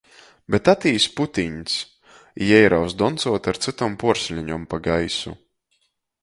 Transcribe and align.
Bet 0.53 0.69
atīs 0.71 1.03
Putiņs, 1.19 1.75
i 2.45 2.47
jei 2.53 2.71
raus 2.75 2.97
doncuot 3.03 3.51
ar 3.53 3.61
cytom 3.67 3.99
puorsleņom 4.05 4.65
pa 4.73 4.81
gaisu. 4.89 5.37